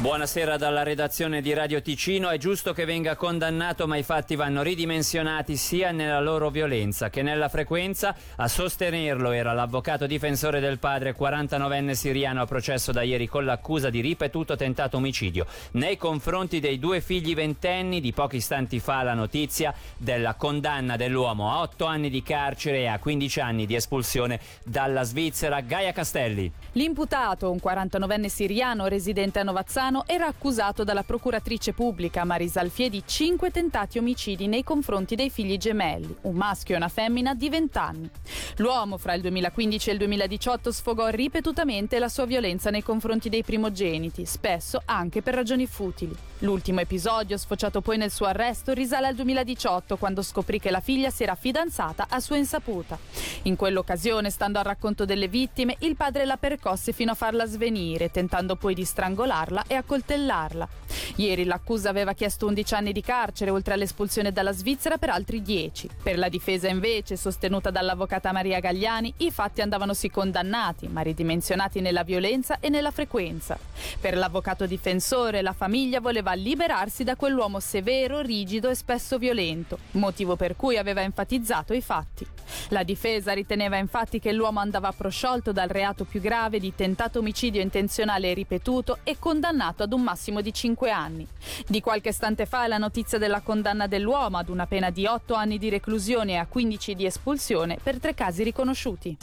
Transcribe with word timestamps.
Buonasera 0.00 0.56
dalla 0.56 0.82
redazione 0.82 1.42
di 1.42 1.52
Radio 1.52 1.82
Ticino. 1.82 2.30
È 2.30 2.38
giusto 2.38 2.72
che 2.72 2.86
venga 2.86 3.16
condannato, 3.16 3.86
ma 3.86 3.98
i 3.98 4.02
fatti 4.02 4.34
vanno 4.34 4.62
ridimensionati 4.62 5.56
sia 5.56 5.90
nella 5.90 6.20
loro 6.20 6.48
violenza 6.48 7.10
che 7.10 7.20
nella 7.20 7.50
frequenza. 7.50 8.16
A 8.36 8.48
sostenerlo 8.48 9.30
era 9.30 9.52
l'avvocato 9.52 10.06
difensore 10.06 10.58
del 10.58 10.78
padre, 10.78 11.14
49enne 11.14 11.92
siriano, 11.92 12.40
a 12.40 12.46
processo 12.46 12.92
da 12.92 13.02
ieri 13.02 13.28
con 13.28 13.44
l'accusa 13.44 13.90
di 13.90 14.00
ripetuto 14.00 14.56
tentato 14.56 14.96
omicidio. 14.96 15.44
Nei 15.72 15.98
confronti 15.98 16.60
dei 16.60 16.78
due 16.78 17.02
figli 17.02 17.34
ventenni, 17.34 18.00
di 18.00 18.14
pochi 18.14 18.36
istanti 18.36 18.80
fa 18.80 19.02
la 19.02 19.12
notizia 19.12 19.74
della 19.98 20.32
condanna 20.32 20.96
dell'uomo 20.96 21.52
a 21.52 21.60
8 21.60 21.84
anni 21.84 22.08
di 22.08 22.22
carcere 22.22 22.78
e 22.78 22.86
a 22.86 22.98
15 22.98 23.40
anni 23.40 23.66
di 23.66 23.74
espulsione 23.74 24.40
dalla 24.64 25.02
Svizzera. 25.02 25.60
Gaia 25.60 25.92
Castelli. 25.92 26.50
L'imputato, 26.72 27.50
un 27.50 27.58
49enne 27.62 28.28
siriano 28.28 28.86
residente 28.86 29.40
a 29.40 29.42
Novazzano, 29.42 29.88
Milano 29.90 30.04
era 30.06 30.26
accusato 30.26 30.84
dalla 30.84 31.02
procuratrice 31.02 31.72
pubblica 31.72 32.22
Marisa 32.22 32.60
Alfie 32.60 32.88
di 32.88 33.02
cinque 33.04 33.50
tentati 33.50 33.98
omicidi 33.98 34.46
nei 34.46 34.62
confronti 34.62 35.16
dei 35.16 35.30
figli 35.30 35.56
gemelli, 35.56 36.14
un 36.22 36.36
maschio 36.36 36.74
e 36.74 36.76
una 36.76 36.88
femmina 36.88 37.34
di 37.34 37.48
20 37.48 37.78
anni. 37.78 38.10
L'uomo 38.58 38.98
fra 38.98 39.14
il 39.14 39.20
2015 39.22 39.90
e 39.90 39.92
il 39.92 39.98
2018 39.98 40.70
sfogò 40.70 41.08
ripetutamente 41.08 41.98
la 41.98 42.08
sua 42.08 42.24
violenza 42.24 42.70
nei 42.70 42.84
confronti 42.84 43.28
dei 43.28 43.42
primogeniti, 43.42 44.24
spesso 44.26 44.80
anche 44.84 45.22
per 45.22 45.34
ragioni 45.34 45.66
futili. 45.66 46.14
L'ultimo 46.42 46.80
episodio, 46.80 47.36
sfociato 47.36 47.80
poi 47.80 47.98
nel 47.98 48.10
suo 48.10 48.26
arresto, 48.26 48.72
risale 48.72 49.08
al 49.08 49.14
2018 49.14 49.96
quando 49.96 50.22
scoprì 50.22 50.60
che 50.60 50.70
la 50.70 50.80
figlia 50.80 51.10
si 51.10 51.24
era 51.24 51.34
fidanzata 51.34 52.06
a 52.08 52.20
sua 52.20 52.36
insaputa. 52.36 52.96
In 53.42 53.56
quell'occasione, 53.56 54.30
stando 54.30 54.58
al 54.58 54.64
racconto 54.64 55.04
delle 55.04 55.28
vittime, 55.28 55.76
il 55.80 55.96
padre 55.96 56.24
la 56.24 56.36
percosse 56.36 56.92
fino 56.92 57.10
a 57.10 57.14
farla 57.14 57.44
svenire, 57.44 58.10
tentando 58.10 58.56
poi 58.56 58.74
di 58.74 58.84
strangolarla 58.84 59.64
e 59.66 59.74
accoltellarla. 59.80 60.68
Ieri 61.16 61.44
l'accusa 61.44 61.90
aveva 61.90 62.12
chiesto 62.12 62.46
11 62.46 62.74
anni 62.74 62.92
di 62.92 63.02
carcere, 63.02 63.50
oltre 63.50 63.74
all'espulsione 63.74 64.32
dalla 64.32 64.52
Svizzera 64.52 64.96
per 64.96 65.10
altri 65.10 65.42
10. 65.42 65.88
Per 66.02 66.18
la 66.18 66.28
difesa 66.28 66.68
invece, 66.68 67.16
sostenuta 67.16 67.70
dall'avvocata 67.70 68.32
Maria 68.32 68.60
Gagliani, 68.60 69.12
i 69.18 69.30
fatti 69.30 69.60
andavano 69.60 69.92
sì 69.92 70.08
condannati, 70.08 70.88
ma 70.88 71.00
ridimensionati 71.00 71.80
nella 71.80 72.04
violenza 72.04 72.58
e 72.60 72.68
nella 72.68 72.90
frequenza. 72.90 73.58
Per 74.00 74.16
l'avvocato 74.16 74.66
difensore, 74.66 75.42
la 75.42 75.52
famiglia 75.52 76.00
voleva 76.00 76.32
liberarsi 76.34 77.04
da 77.04 77.16
quell'uomo 77.16 77.60
severo, 77.60 78.20
rigido 78.20 78.68
e 78.70 78.74
spesso 78.74 79.18
violento, 79.18 79.78
motivo 79.92 80.36
per 80.36 80.56
cui 80.56 80.78
aveva 80.78 81.02
enfatizzato 81.02 81.74
i 81.74 81.82
fatti. 81.82 82.26
La 82.70 82.84
difesa 82.84 83.32
riteneva 83.32 83.76
infatti 83.76 84.20
che 84.20 84.32
l'uomo 84.32 84.60
andava 84.60 84.92
prosciolto 84.92 85.50
dal 85.50 85.68
reato 85.68 86.04
più 86.04 86.20
grave 86.20 86.60
di 86.60 86.72
tentato 86.74 87.18
omicidio 87.18 87.60
intenzionale 87.60 88.32
ripetuto 88.32 88.98
e 89.02 89.16
condannato 89.18 89.82
ad 89.82 89.92
un 89.92 90.02
massimo 90.02 90.40
di 90.40 90.52
5 90.52 90.90
anni. 90.90 91.26
Di 91.66 91.80
qualche 91.80 92.10
istante 92.10 92.46
fa 92.46 92.64
è 92.64 92.68
la 92.68 92.78
notizia 92.78 93.18
della 93.18 93.40
condanna 93.40 93.88
dell'uomo 93.88 94.38
ad 94.38 94.48
una 94.48 94.66
pena 94.66 94.90
di 94.90 95.04
8 95.04 95.34
anni 95.34 95.58
di 95.58 95.68
reclusione 95.68 96.32
e 96.32 96.36
a 96.36 96.46
15 96.46 96.94
di 96.94 97.06
espulsione 97.06 97.78
per 97.82 97.98
tre 97.98 98.14
casi 98.14 98.44
riconosciuti. 98.44 99.16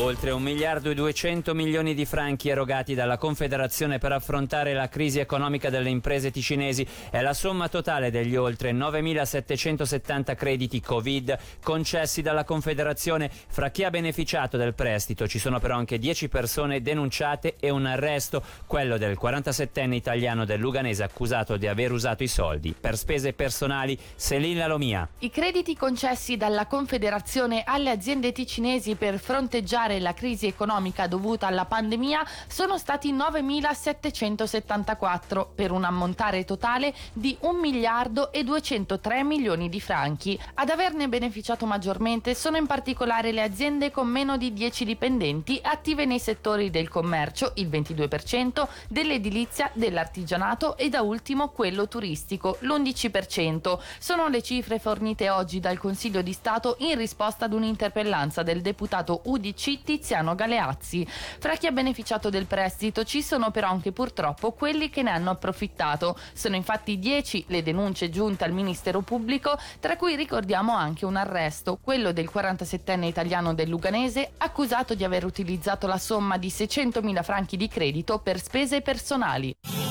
Oltre 0.00 0.30
un 0.30 0.42
miliardo 0.42 0.90
e 0.90 0.94
200 0.94 1.54
milioni 1.54 1.92
di 1.92 2.06
franchi 2.06 2.48
erogati 2.48 2.94
dalla 2.94 3.18
Confederazione 3.18 3.98
per 3.98 4.12
affrontare 4.12 4.72
la 4.72 4.88
crisi 4.88 5.18
economica 5.18 5.70
delle 5.70 5.88
imprese 5.90 6.30
ticinesi 6.30 6.86
è 7.10 7.20
la 7.20 7.34
somma 7.34 7.68
totale 7.68 8.12
degli 8.12 8.36
oltre 8.36 8.70
9.770 8.70 10.36
crediti 10.36 10.80
Covid 10.80 11.36
concessi 11.60 12.22
dalla 12.22 12.44
Confederazione. 12.44 13.28
Fra 13.48 13.70
chi 13.70 13.82
ha 13.82 13.90
beneficiato 13.90 14.56
del 14.56 14.74
prestito 14.74 15.26
ci 15.26 15.40
sono 15.40 15.58
però 15.58 15.76
anche 15.76 15.98
10 15.98 16.28
persone 16.28 16.80
denunciate 16.80 17.56
e 17.58 17.68
un 17.70 17.84
arresto, 17.84 18.40
quello 18.66 18.98
del 18.98 19.18
47enne 19.20 19.94
italiano 19.94 20.44
del 20.44 20.60
Luganese 20.60 21.02
accusato 21.02 21.56
di 21.56 21.66
aver 21.66 21.90
usato 21.90 22.22
i 22.22 22.28
soldi 22.28 22.72
per 22.78 22.96
spese 22.96 23.32
personali. 23.32 23.98
Selina 24.14 24.68
Lomia. 24.68 25.08
I 25.18 25.30
crediti 25.30 25.74
concessi 25.74 26.36
dalla 26.36 26.66
Confederazione 26.66 27.64
alle 27.66 27.90
aziende 27.90 28.30
ticinesi 28.30 28.94
per 28.94 29.18
fronteggiare 29.18 29.86
affrontare 29.88 30.00
la 30.00 30.12
crisi 30.12 30.46
economica 30.46 31.06
dovuta 31.06 31.46
alla 31.46 31.64
pandemia 31.64 32.22
sono 32.46 32.76
stati 32.78 33.14
9.774 33.14 35.46
per 35.54 35.70
un 35.72 35.84
ammontare 35.84 36.44
totale 36.44 36.92
di 37.12 37.34
1 37.40 37.58
miliardo 37.58 38.30
e 38.32 38.44
203 38.44 39.24
milioni 39.24 39.70
di 39.70 39.80
franchi. 39.80 40.38
Ad 40.54 40.68
averne 40.68 41.08
beneficiato 41.08 41.66
maggiormente 41.66 42.34
sono 42.34 42.58
in 42.58 42.66
particolare 42.66 43.32
le 43.32 43.42
aziende 43.42 43.90
con 43.90 44.06
meno 44.06 44.36
di 44.36 44.52
10 44.52 44.84
dipendenti 44.84 45.58
attive 45.62 46.04
nei 46.04 46.18
settori 46.18 46.68
del 46.70 46.88
commercio, 46.88 47.52
il 47.56 47.68
22%, 47.68 48.68
dell'edilizia, 48.88 49.70
dell'artigianato 49.72 50.76
e 50.76 50.90
da 50.90 51.02
ultimo 51.02 51.48
quello 51.48 51.88
turistico, 51.88 52.58
l'11%. 52.60 53.78
Sono 53.98 54.28
le 54.28 54.42
cifre 54.42 54.78
fornite 54.78 55.30
oggi 55.30 55.58
dal 55.60 55.78
Consiglio 55.78 56.20
di 56.22 56.32
Stato 56.32 56.76
in 56.80 56.96
risposta 56.96 57.46
ad 57.46 57.52
un'interpellanza 57.52 58.42
del 58.42 58.60
deputato 58.60 59.20
UDC 59.24 59.77
Tiziano 59.82 60.34
Galeazzi. 60.34 61.06
Fra 61.06 61.56
chi 61.56 61.66
ha 61.66 61.72
beneficiato 61.72 62.30
del 62.30 62.46
prestito 62.46 63.04
ci 63.04 63.22
sono 63.22 63.50
però 63.50 63.68
anche 63.68 63.92
purtroppo 63.92 64.52
quelli 64.52 64.90
che 64.90 65.02
ne 65.02 65.10
hanno 65.10 65.30
approfittato. 65.30 66.16
Sono 66.32 66.56
infatti 66.56 66.98
10 66.98 67.44
le 67.48 67.62
denunce 67.62 68.10
giunte 68.10 68.44
al 68.44 68.52
Ministero 68.52 69.00
Pubblico, 69.00 69.58
tra 69.80 69.96
cui 69.96 70.16
ricordiamo 70.16 70.74
anche 70.74 71.04
un 71.04 71.16
arresto, 71.16 71.78
quello 71.82 72.12
del 72.12 72.30
47enne 72.32 73.04
italiano 73.04 73.54
del 73.54 73.68
Luganese, 73.68 74.32
accusato 74.38 74.94
di 74.94 75.04
aver 75.04 75.24
utilizzato 75.24 75.86
la 75.86 75.98
somma 75.98 76.36
di 76.36 76.48
600.000 76.48 77.22
franchi 77.22 77.56
di 77.56 77.68
credito 77.68 78.18
per 78.18 78.40
spese 78.40 78.80
personali. 78.80 79.87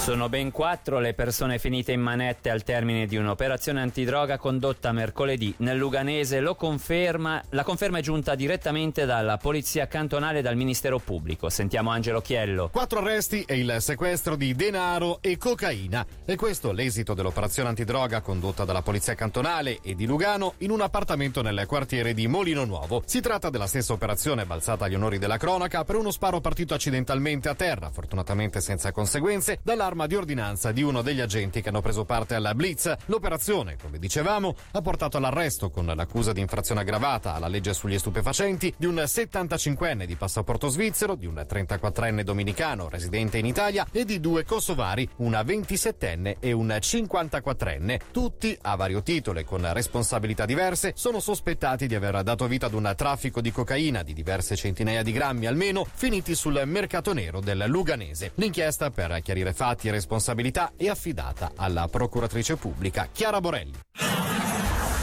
Sono 0.00 0.30
ben 0.30 0.50
quattro 0.50 0.98
le 0.98 1.12
persone 1.12 1.58
finite 1.58 1.92
in 1.92 2.00
manette 2.00 2.48
al 2.48 2.62
termine 2.62 3.06
di 3.06 3.18
un'operazione 3.18 3.82
antidroga 3.82 4.38
condotta 4.38 4.92
mercoledì 4.92 5.52
nel 5.58 5.76
Luganese. 5.76 6.40
Lo 6.40 6.54
conferma, 6.54 7.40
la 7.50 7.62
conferma 7.62 7.98
è 7.98 8.00
giunta 8.00 8.34
direttamente 8.34 9.04
dalla 9.04 9.36
Polizia 9.36 9.86
Cantonale 9.86 10.38
e 10.38 10.42
dal 10.42 10.56
Ministero 10.56 10.98
Pubblico. 10.98 11.50
Sentiamo 11.50 11.90
Angelo 11.90 12.22
Chiello. 12.22 12.70
Quattro 12.72 13.00
arresti 13.00 13.44
e 13.46 13.58
il 13.58 13.76
sequestro 13.80 14.36
di 14.36 14.54
denaro 14.54 15.18
e 15.20 15.36
cocaina. 15.36 16.04
E 16.24 16.34
questo 16.34 16.72
l'esito 16.72 17.12
dell'operazione 17.12 17.68
antidroga 17.68 18.22
condotta 18.22 18.64
dalla 18.64 18.82
Polizia 18.82 19.14
Cantonale 19.14 19.80
e 19.82 19.94
di 19.94 20.06
Lugano 20.06 20.54
in 20.58 20.70
un 20.70 20.80
appartamento 20.80 21.42
nel 21.42 21.66
quartiere 21.66 22.14
di 22.14 22.26
Molino 22.26 22.64
Nuovo. 22.64 23.02
Si 23.04 23.20
tratta 23.20 23.50
della 23.50 23.66
stessa 23.66 23.92
operazione 23.92 24.46
balzata 24.46 24.86
agli 24.86 24.94
onori 24.94 25.18
della 25.18 25.36
cronaca 25.36 25.84
per 25.84 25.96
uno 25.96 26.10
sparo 26.10 26.40
partito 26.40 26.72
accidentalmente 26.72 27.50
a 27.50 27.54
terra, 27.54 27.90
fortunatamente 27.90 28.62
senza 28.62 28.92
conseguenze, 28.92 29.58
dalla 29.62 29.88
arma 30.00 30.06
di 30.06 30.14
ordinanza 30.14 30.72
di 30.72 30.82
uno 30.82 31.02
degli 31.02 31.20
agenti 31.20 31.60
che 31.60 31.68
hanno 31.68 31.82
preso 31.82 32.04
parte 32.04 32.34
alla 32.34 32.54
Blitz. 32.54 32.94
L'operazione, 33.06 33.76
come 33.80 33.98
dicevamo, 33.98 34.54
ha 34.72 34.80
portato 34.80 35.18
all'arresto 35.18 35.68
con 35.68 35.84
l'accusa 35.86 36.32
di 36.32 36.40
infrazione 36.40 36.80
aggravata 36.80 37.34
alla 37.34 37.48
legge 37.48 37.74
sugli 37.74 37.98
stupefacenti 37.98 38.72
di 38.76 38.86
un 38.86 38.94
75enne 38.94 40.04
di 40.04 40.16
passaporto 40.16 40.68
svizzero, 40.68 41.16
di 41.16 41.26
un 41.26 41.34
34enne 41.34 42.22
dominicano 42.22 42.88
residente 42.88 43.38
in 43.38 43.46
Italia 43.46 43.86
e 43.92 44.04
di 44.04 44.20
due 44.20 44.44
kosovari, 44.44 45.08
una 45.16 45.42
27enne 45.42 46.36
e 46.40 46.52
un 46.52 46.68
54enne. 46.68 47.98
Tutti, 48.10 48.56
a 48.62 48.76
vario 48.76 49.02
titolo 49.02 49.40
e 49.40 49.44
con 49.44 49.70
responsabilità 49.72 50.46
diverse, 50.46 50.92
sono 50.96 51.20
sospettati 51.20 51.86
di 51.86 51.94
aver 51.94 52.22
dato 52.22 52.46
vita 52.46 52.66
ad 52.66 52.74
un 52.74 52.92
traffico 52.96 53.40
di 53.40 53.52
cocaina 53.52 54.02
di 54.02 54.14
diverse 54.14 54.56
centinaia 54.56 55.02
di 55.02 55.12
grammi 55.12 55.46
almeno, 55.46 55.86
finiti 55.92 56.34
sul 56.34 56.62
mercato 56.64 57.12
nero 57.12 57.40
del 57.40 57.64
Luganese. 57.66 58.32
L'inchiesta 58.36 58.90
per 58.90 59.20
chiarire 59.22 59.52
fatti 59.52 59.79
fatti 59.80 59.88
e 59.88 59.92
responsabilità 59.92 60.72
è 60.76 60.88
affidata 60.88 61.52
alla 61.56 61.88
procuratrice 61.88 62.56
pubblica 62.56 63.08
Chiara 63.10 63.40
Borelli. 63.40 63.78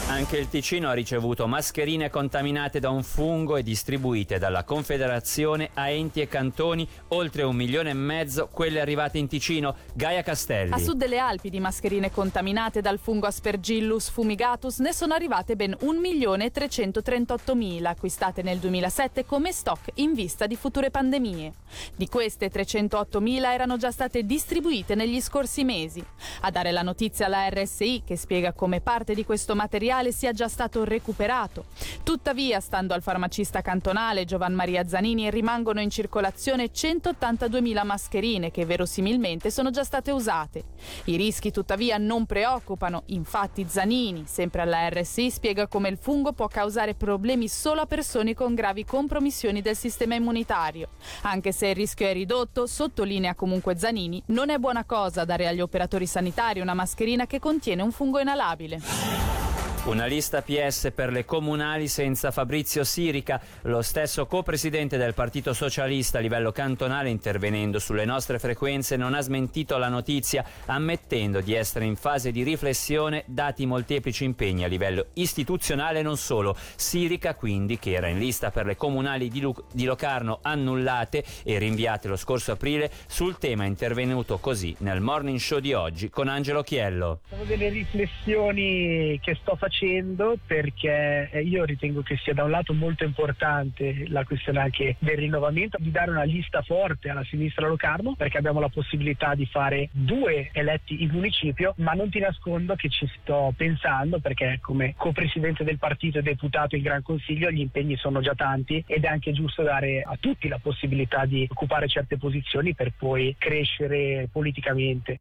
Anche 0.08 0.38
il 0.38 0.48
Ticino 0.48 0.88
ha 0.88 0.94
ricevuto 0.94 1.46
mascherine 1.46 2.08
contaminate 2.08 2.80
da 2.80 2.88
un 2.88 3.02
fungo 3.02 3.58
e 3.58 3.62
distribuite 3.62 4.38
dalla 4.38 4.64
Confederazione 4.64 5.68
a 5.74 5.90
enti 5.90 6.22
e 6.22 6.28
cantoni, 6.28 6.88
oltre 7.08 7.42
un 7.42 7.54
milione 7.54 7.90
e 7.90 7.94
mezzo 7.94 8.48
quelle 8.50 8.80
arrivate 8.80 9.18
in 9.18 9.28
Ticino. 9.28 9.76
Gaia 9.92 10.22
Castelli. 10.22 10.72
A 10.72 10.78
sud 10.78 10.96
delle 10.96 11.18
Alpi 11.18 11.50
di 11.50 11.60
mascherine 11.60 12.10
contaminate 12.10 12.80
dal 12.80 12.98
fungo 12.98 13.26
Aspergillus 13.26 14.08
fumigatus 14.08 14.78
ne 14.78 14.94
sono 14.94 15.12
arrivate 15.12 15.56
ben 15.56 15.76
1.338.000 15.78 17.84
acquistate 17.84 18.40
nel 18.40 18.60
2007 18.60 19.26
come 19.26 19.52
stock 19.52 19.90
in 19.96 20.14
vista 20.14 20.46
di 20.46 20.56
future 20.56 20.90
pandemie. 20.90 21.52
Di 21.94 22.08
queste 22.08 22.50
308.000 22.50 23.44
erano 23.44 23.76
già 23.76 23.90
state 23.90 24.24
distribuite 24.24 24.94
negli 24.94 25.20
scorsi 25.20 25.64
mesi. 25.64 26.02
A 26.40 26.50
dare 26.50 26.72
la 26.72 26.80
notizia 26.80 27.26
alla 27.26 27.46
RSI 27.50 28.04
che 28.06 28.16
spiega 28.16 28.54
come 28.54 28.80
parte 28.80 29.12
di 29.12 29.26
questo 29.26 29.54
materiale 29.54 29.96
capitale 29.98 30.12
sia 30.12 30.32
già 30.32 30.48
stato 30.48 30.84
recuperato. 30.84 31.66
Tuttavia, 32.02 32.60
stando 32.60 32.94
al 32.94 33.02
farmacista 33.02 33.60
cantonale 33.60 34.24
Giovan 34.24 34.54
Maria 34.54 34.86
Zanini, 34.86 35.30
rimangono 35.30 35.80
in 35.80 35.90
circolazione 35.90 36.70
182.000 36.72 37.84
mascherine 37.84 38.50
che 38.50 38.64
verosimilmente 38.64 39.50
sono 39.50 39.70
già 39.70 39.84
state 39.84 40.10
usate. 40.10 40.64
I 41.04 41.16
rischi 41.16 41.50
tuttavia 41.50 41.98
non 41.98 42.26
preoccupano, 42.26 43.02
infatti 43.06 43.66
Zanini, 43.68 44.24
sempre 44.26 44.62
alla 44.62 44.88
RSI, 44.88 45.30
spiega 45.30 45.66
come 45.66 45.88
il 45.88 45.98
fungo 45.98 46.32
può 46.32 46.46
causare 46.46 46.94
problemi 46.94 47.48
solo 47.48 47.80
a 47.80 47.86
persone 47.86 48.34
con 48.34 48.54
gravi 48.54 48.84
compromissioni 48.84 49.60
del 49.60 49.76
sistema 49.76 50.14
immunitario. 50.14 50.88
Anche 51.22 51.52
se 51.52 51.68
il 51.68 51.74
rischio 51.74 52.06
è 52.06 52.12
ridotto, 52.12 52.66
sottolinea 52.66 53.34
comunque 53.34 53.76
Zanini, 53.76 54.22
non 54.26 54.50
è 54.50 54.58
buona 54.58 54.84
cosa 54.84 55.24
dare 55.24 55.48
agli 55.48 55.60
operatori 55.60 56.06
sanitari 56.06 56.60
una 56.60 56.74
mascherina 56.74 57.26
che 57.26 57.38
contiene 57.38 57.82
un 57.82 57.92
fungo 57.92 58.20
inalabile. 58.20 59.37
Una 59.84 60.04
lista 60.04 60.42
PS 60.42 60.92
per 60.94 61.10
le 61.10 61.24
comunali 61.24 61.88
senza 61.88 62.30
Fabrizio 62.30 62.84
Sirica, 62.84 63.40
lo 63.62 63.80
stesso 63.80 64.26
co-presidente 64.26 64.98
del 64.98 65.14
Partito 65.14 65.54
Socialista 65.54 66.18
a 66.18 66.20
livello 66.20 66.52
cantonale 66.52 67.08
intervenendo 67.08 67.78
sulle 67.78 68.04
nostre 68.04 68.38
frequenze 68.38 68.96
non 68.96 69.14
ha 69.14 69.22
smentito 69.22 69.78
la 69.78 69.88
notizia 69.88 70.44
ammettendo 70.66 71.40
di 71.40 71.54
essere 71.54 71.86
in 71.86 71.96
fase 71.96 72.32
di 72.32 72.42
riflessione 72.42 73.24
dati 73.26 73.64
molteplici 73.64 74.24
impegni 74.24 74.64
a 74.64 74.68
livello 74.68 75.06
istituzionale 75.14 76.00
e 76.00 76.02
non 76.02 76.18
solo. 76.18 76.54
Sirica 76.76 77.34
quindi 77.34 77.78
che 77.78 77.92
era 77.92 78.08
in 78.08 78.18
lista 78.18 78.50
per 78.50 78.66
le 78.66 78.76
comunali 78.76 79.28
di, 79.28 79.40
Lu- 79.40 79.64
di 79.72 79.86
Locarno 79.86 80.40
annullate 80.42 81.24
e 81.44 81.56
rinviate 81.58 82.08
lo 82.08 82.16
scorso 82.16 82.52
aprile 82.52 82.90
sul 83.06 83.38
tema 83.38 83.64
è 83.64 83.68
intervenuto 83.68 84.36
così 84.36 84.76
nel 84.80 85.00
morning 85.00 85.38
show 85.38 85.60
di 85.60 85.72
oggi 85.72 86.10
con 86.10 86.28
Angelo 86.28 86.62
Chiello. 86.62 87.20
Sono 87.30 87.44
delle 87.44 87.70
riflessioni 87.70 89.18
che 89.22 89.34
sto 89.40 89.56
facendo 89.56 89.76
facendo 89.78 90.36
perché 90.44 91.28
eh, 91.30 91.42
io 91.42 91.64
ritengo 91.64 92.02
che 92.02 92.16
sia 92.16 92.34
da 92.34 92.42
un 92.42 92.50
lato 92.50 92.74
molto 92.74 93.04
importante 93.04 94.08
la 94.08 94.24
questione 94.24 94.58
anche 94.58 94.96
del 94.98 95.16
rinnovamento, 95.16 95.76
di 95.80 95.92
dare 95.92 96.10
una 96.10 96.24
lista 96.24 96.62
forte 96.62 97.10
alla 97.10 97.24
sinistra 97.24 97.68
Locarno 97.68 98.14
perché 98.16 98.38
abbiamo 98.38 98.58
la 98.58 98.68
possibilità 98.68 99.36
di 99.36 99.46
fare 99.46 99.88
due 99.92 100.50
eletti 100.52 101.02
in 101.02 101.10
municipio, 101.10 101.74
ma 101.78 101.92
non 101.92 102.10
ti 102.10 102.18
nascondo 102.18 102.74
che 102.74 102.88
ci 102.88 103.08
sto 103.20 103.52
pensando 103.56 104.18
perché 104.18 104.58
come 104.60 104.94
co-presidente 104.96 105.62
del 105.62 105.78
partito 105.78 106.18
e 106.18 106.22
deputato 106.22 106.74
in 106.74 106.82
Gran 106.82 107.02
Consiglio 107.02 107.50
gli 107.50 107.60
impegni 107.60 107.96
sono 107.96 108.20
già 108.20 108.34
tanti 108.34 108.82
ed 108.84 109.04
è 109.04 109.06
anche 109.06 109.32
giusto 109.32 109.62
dare 109.62 110.02
a 110.02 110.16
tutti 110.18 110.48
la 110.48 110.58
possibilità 110.58 111.24
di 111.24 111.46
occupare 111.48 111.86
certe 111.86 112.16
posizioni 112.16 112.74
per 112.74 112.92
poi 112.98 113.36
crescere 113.38 114.28
politicamente. 114.32 115.20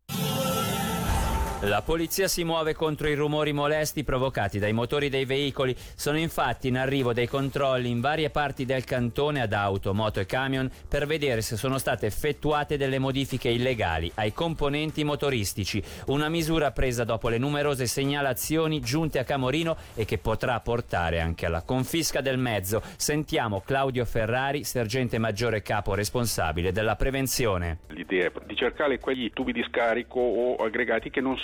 La 1.62 1.82
polizia 1.82 2.28
si 2.28 2.44
muove 2.44 2.76
contro 2.76 3.08
i 3.08 3.16
rumori 3.16 3.52
molesti 3.52 4.04
provocati 4.04 4.60
dai 4.60 4.74
motori 4.74 5.10
dei 5.10 5.26
veicoli. 5.26 5.76
Sono 5.96 6.20
infatti 6.20 6.68
in 6.68 6.78
arrivo 6.78 7.14
dei 7.14 7.28
controlli 7.28 7.90
in 7.90 8.00
varie 8.00 8.30
parti 8.30 8.64
del 8.64 8.84
cantone 8.84 9.42
ad 9.42 9.54
auto, 9.54 9.92
moto 9.96 10.20
e 10.20 10.28
camion 10.28 10.70
per 10.88 11.08
vedere 11.08 11.42
se 11.42 11.58
sono 11.58 11.80
state 11.80 12.06
effettuate 12.06 12.78
delle 12.78 13.00
modifiche 13.00 13.50
illegali 13.50 14.12
ai 14.16 14.34
componenti 14.34 15.04
motoristici. 15.04 15.82
Una 16.08 16.30
misura 16.30 16.70
presa 16.70 17.04
dopo 17.04 17.28
le 17.28 17.40
numerose 17.40 17.88
segnalazioni 17.88 18.80
giunte 18.80 19.18
a 19.18 19.24
Camorino 19.24 19.78
e 19.96 20.06
che 20.06 20.20
potrà 20.20 20.60
portare 20.60 21.22
anche 21.22 21.48
alla 21.48 21.64
confisca 21.64 22.22
del 22.22 22.38
mezzo. 22.38 22.84
Sentiamo 22.98 23.64
Claudio 23.66 24.06
Ferrari, 24.06 24.64
sergente 24.64 25.18
maggiore 25.18 25.64
capo 25.64 25.96
responsabile 25.96 26.72
della 26.72 26.96
prevenzione. 26.96 27.80
L'idea 27.88 28.28
è 28.28 28.32
di 28.46 28.56
cercare 28.56 29.00
quegli 29.00 29.32
tubi 29.34 29.54
di 29.54 29.66
scarico 29.68 30.20
o 30.20 30.56
aggregati 30.58 31.10
che 31.10 31.20
non 31.20 31.36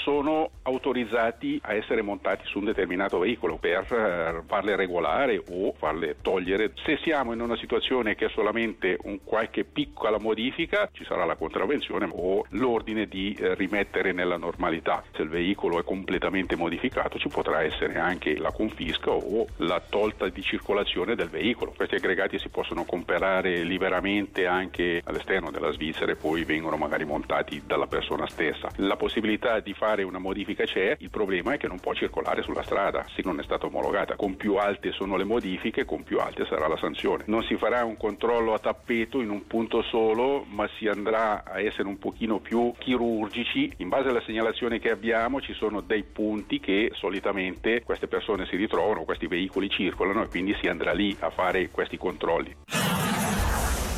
autorizzati 0.63 1.59
a 1.63 1.73
essere 1.73 2.01
montati 2.01 2.45
su 2.45 2.59
un 2.59 2.65
determinato 2.65 3.19
veicolo 3.19 3.57
per 3.57 3.85
eh, 3.91 4.43
farle 4.47 4.75
regolare 4.75 5.41
o 5.49 5.73
farle 5.73 6.17
togliere. 6.21 6.73
Se 6.83 6.97
siamo 7.03 7.33
in 7.33 7.41
una 7.41 7.57
situazione 7.57 8.15
che 8.15 8.25
è 8.25 8.29
solamente 8.29 8.97
un 9.03 9.19
qualche 9.23 9.63
piccola 9.63 10.19
modifica, 10.19 10.89
ci 10.91 11.05
sarà 11.05 11.25
la 11.25 11.35
contravvenzione 11.35 12.07
o 12.11 12.45
l'ordine 12.49 13.07
di 13.07 13.33
eh, 13.33 13.55
rimettere 13.55 14.11
nella 14.11 14.37
normalità. 14.37 15.03
Se 15.13 15.21
il 15.21 15.29
veicolo 15.29 15.79
è 15.79 15.83
completamente 15.83 16.55
modificato 16.55 17.17
ci 17.17 17.29
potrà 17.29 17.63
essere 17.63 17.97
anche 17.97 18.37
la 18.37 18.51
confisca 18.51 19.11
o 19.11 19.47
la 19.57 19.81
tolta 19.87 20.27
di 20.29 20.41
circolazione 20.41 21.15
del 21.15 21.29
veicolo. 21.29 21.73
Questi 21.75 21.95
aggregati 21.95 22.39
si 22.39 22.49
possono 22.49 22.83
comprare 22.83 23.63
liberamente 23.63 24.45
anche 24.45 25.01
all'esterno 25.03 25.51
della 25.51 25.71
Svizzera 25.71 26.11
e 26.11 26.15
poi 26.15 26.43
vengono 26.43 26.77
magari 26.77 27.05
montati 27.05 27.61
dalla 27.65 27.87
persona 27.87 28.27
stessa. 28.27 28.69
La 28.77 28.95
possibilità 28.95 29.59
di 29.59 29.73
fare 29.73 29.92
una 30.01 30.17
modifica 30.17 30.63
c'è, 30.63 30.95
il 30.97 31.11
problema 31.11 31.53
è 31.53 31.57
che 31.57 31.67
non 31.67 31.79
può 31.79 31.93
circolare 31.93 32.41
sulla 32.41 32.63
strada 32.63 33.05
se 33.13 33.21
non 33.23 33.39
è 33.39 33.43
stata 33.43 33.67
omologata. 33.67 34.15
Con 34.15 34.35
più 34.35 34.55
alte 34.55 34.91
sono 34.91 35.15
le 35.15 35.23
modifiche, 35.25 35.85
con 35.85 36.01
più 36.01 36.19
alte 36.19 36.45
sarà 36.45 36.67
la 36.67 36.77
sanzione. 36.77 37.25
Non 37.27 37.43
si 37.43 37.55
farà 37.57 37.83
un 37.83 37.97
controllo 37.97 38.53
a 38.55 38.59
tappeto 38.59 39.21
in 39.21 39.29
un 39.29 39.45
punto 39.45 39.83
solo, 39.83 40.43
ma 40.49 40.67
si 40.77 40.87
andrà 40.87 41.43
a 41.43 41.59
essere 41.61 41.87
un 41.87 41.99
pochino 41.99 42.39
più 42.39 42.73
chirurgici. 42.79 43.73
In 43.77 43.89
base 43.89 44.09
alla 44.09 44.21
segnalazione 44.21 44.79
che 44.79 44.89
abbiamo 44.89 45.39
ci 45.39 45.53
sono 45.53 45.81
dei 45.81 46.03
punti 46.03 46.59
che 46.59 46.89
solitamente 46.95 47.83
queste 47.83 48.07
persone 48.07 48.47
si 48.47 48.55
ritrovano, 48.55 49.03
questi 49.03 49.27
veicoli 49.27 49.69
circolano 49.69 50.23
e 50.23 50.27
quindi 50.27 50.55
si 50.59 50.67
andrà 50.67 50.93
lì 50.93 51.15
a 51.19 51.29
fare 51.29 51.69
questi 51.69 51.97
controlli. 51.97 52.92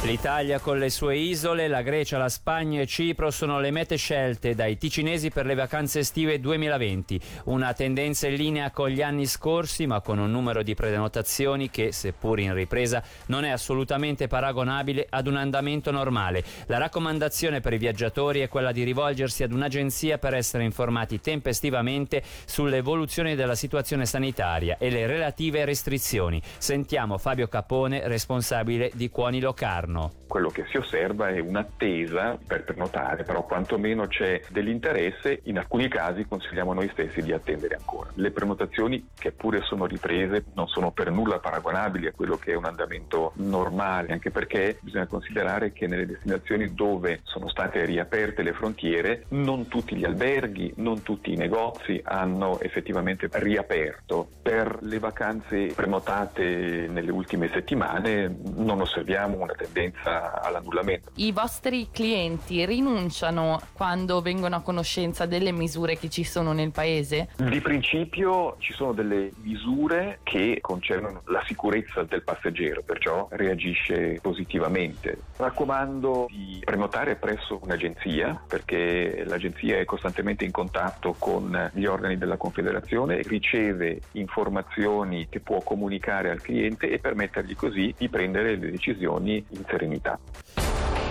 L'Italia 0.03 0.59
con 0.59 0.77
le 0.77 0.91
sue 0.91 1.17
isole, 1.17 1.67
la 1.67 1.81
Grecia, 1.81 2.19
la 2.19 2.29
Spagna 2.29 2.79
e 2.79 2.85
Cipro 2.85 3.31
sono 3.31 3.59
le 3.59 3.71
mete 3.71 3.95
scelte 3.95 4.53
dai 4.53 4.77
ticinesi 4.77 5.31
per 5.31 5.47
le 5.47 5.55
vacanze 5.55 5.99
estive 5.99 6.39
2020, 6.39 7.19
una 7.45 7.73
tendenza 7.73 8.27
in 8.27 8.35
linea 8.35 8.69
con 8.69 8.89
gli 8.89 9.01
anni 9.01 9.25
scorsi 9.25 9.87
ma 9.87 10.01
con 10.01 10.19
un 10.19 10.29
numero 10.29 10.61
di 10.61 10.75
prenotazioni 10.75 11.71
che, 11.71 11.91
seppur 11.91 12.39
in 12.39 12.53
ripresa, 12.53 13.01
non 13.27 13.45
è 13.45 13.49
assolutamente 13.49 14.27
paragonabile 14.27 15.07
ad 15.09 15.25
un 15.25 15.37
andamento 15.37 15.89
normale. 15.89 16.43
La 16.67 16.77
raccomandazione 16.77 17.59
per 17.59 17.73
i 17.73 17.79
viaggiatori 17.79 18.41
è 18.41 18.47
quella 18.47 18.71
di 18.71 18.83
rivolgersi 18.83 19.41
ad 19.41 19.53
un'agenzia 19.53 20.19
per 20.19 20.35
essere 20.35 20.65
informati 20.65 21.19
tempestivamente 21.19 22.21
sull'evoluzione 22.45 23.33
della 23.33 23.55
situazione 23.55 24.05
sanitaria 24.05 24.77
e 24.77 24.91
le 24.91 25.07
relative 25.07 25.65
restrizioni. 25.65 26.39
Sentiamo 26.59 27.17
Fabio 27.17 27.47
Capone, 27.47 28.07
responsabile 28.07 28.91
di 28.93 29.09
Cuoni 29.09 29.39
Locarno 29.39 29.93
giorno. 29.95 30.11
Quello 30.27 30.49
che 30.49 30.65
si 30.69 30.77
osserva 30.77 31.29
è 31.29 31.39
un'attesa 31.39 32.37
per 32.45 32.65
prenotare, 32.65 33.23
però 33.23 33.45
quantomeno 33.45 34.07
c'è 34.07 34.41
dell'interesse, 34.49 35.41
in 35.43 35.57
alcuni 35.57 35.87
casi 35.87 36.25
consigliamo 36.25 36.73
noi 36.73 36.89
stessi 36.91 37.21
di 37.21 37.31
attendere 37.31 37.75
ancora. 37.75 38.09
Le 38.15 38.31
prenotazioni, 38.31 39.07
che 39.17 39.31
pure 39.31 39.61
sono 39.61 39.85
riprese, 39.85 40.45
non 40.55 40.67
sono 40.67 40.91
per 40.91 41.11
nulla 41.11 41.39
paragonabili 41.39 42.07
a 42.07 42.11
quello 42.11 42.35
che 42.37 42.51
è 42.51 42.55
un 42.55 42.65
andamento 42.65 43.31
normale, 43.35 44.11
anche 44.11 44.31
perché 44.31 44.77
bisogna 44.81 45.07
considerare 45.07 45.71
che 45.71 45.87
nelle 45.87 46.05
destinazioni 46.05 46.73
dove 46.73 47.21
sono 47.23 47.47
state 47.47 47.85
riaperte 47.85 48.41
le 48.41 48.53
frontiere, 48.53 49.25
non 49.29 49.67
tutti 49.67 49.95
gli 49.95 50.03
alberghi, 50.03 50.73
non 50.77 51.01
tutti 51.01 51.31
i 51.31 51.37
negozi 51.37 52.01
hanno 52.03 52.59
effettivamente 52.59 53.29
riaperto. 53.31 54.27
Per 54.41 54.79
le 54.81 54.99
vacanze 54.99 55.67
prenotate 55.67 56.87
nelle 56.89 57.11
ultime 57.11 57.49
settimane 57.53 58.35
non 58.55 58.81
osserviamo 58.81 59.37
una 59.37 59.53
tendenza 59.53 59.74
tendenza 59.75 60.41
all'annullamento. 60.41 61.11
I 61.15 61.33
vostri 61.33 61.89
clienti 61.91 62.65
rinunciano 62.65 63.59
quando 63.73 64.21
vengono 64.21 64.55
a 64.55 64.61
conoscenza 64.61 65.25
delle 65.25 65.51
misure 65.51 65.97
che 65.97 66.09
ci 66.09 66.23
sono 66.23 66.53
nel 66.53 66.71
paese? 66.71 67.29
Di 67.35 67.59
principio 67.59 68.55
ci 68.59 68.71
sono 68.73 68.93
delle 68.93 69.31
misure 69.41 70.19
che 70.23 70.59
concernono 70.61 71.21
la 71.25 71.43
sicurezza 71.45 72.03
del 72.03 72.23
passeggero, 72.23 72.81
perciò 72.83 73.27
reagisce 73.31 74.19
positivamente. 74.21 75.17
Raccomando 75.35 76.27
di 76.29 76.61
prenotare 76.63 77.15
presso 77.15 77.59
un'agenzia 77.61 78.41
perché 78.47 79.23
l'agenzia 79.25 79.77
è 79.77 79.85
costantemente 79.85 80.45
in 80.45 80.51
contatto 80.51 81.15
con 81.19 81.71
gli 81.73 81.85
organi 81.85 82.17
della 82.17 82.37
Confederazione, 82.37 83.21
riceve 83.23 83.99
informazioni 84.13 85.27
che 85.27 85.41
può 85.41 85.61
comunicare 85.61 86.29
al 86.29 86.41
cliente 86.41 86.89
e 86.89 86.99
permettergli 86.99 87.55
così 87.55 87.93
di 87.97 88.07
prendere 88.07 88.55
le 88.55 88.71
decisioni 88.71 89.43
in 89.49 89.64
serenità. 89.69 90.19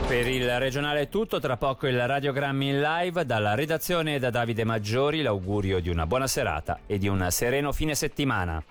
Per 0.07 0.29
il 0.29 0.59
regionale 0.59 1.03
è 1.03 1.09
tutto, 1.09 1.41
tra 1.41 1.57
poco 1.57 1.87
il 1.87 2.07
radiogrammi 2.07 2.69
in 2.69 2.81
live 2.81 3.25
dalla 3.25 3.55
redazione 3.55 4.19
da 4.19 4.29
Davide 4.29 4.65
Maggiori, 4.65 5.23
l'augurio 5.23 5.81
di 5.81 5.89
una 5.89 6.07
buona 6.07 6.27
serata 6.27 6.81
e 6.87 6.99
di 6.99 7.09
un 7.09 7.27
sereno 7.31 7.73
fine 7.73 7.95
settimana. 7.95 8.63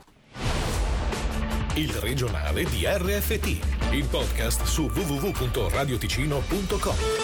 Il 1.76 1.92
regionale 1.94 2.66
di 2.66 2.86
RFT, 2.86 3.94
il 3.94 4.06
podcast 4.08 4.64
su 4.66 4.92
www.radioticino.com. 4.94 7.23